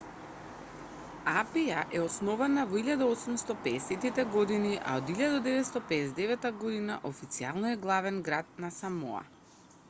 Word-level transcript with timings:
апија 1.41 1.81
е 1.97 1.99
основана 2.05 2.63
во 2.71 2.79
1850-те 2.85 4.25
години 4.37 4.73
а 4.93 4.95
од 5.03 5.13
1959 5.19 6.49
година 6.65 6.97
официјално 7.11 7.71
е 7.75 7.77
главен 7.85 8.19
град 8.31 8.53
на 8.67 8.73
самоа 8.81 9.25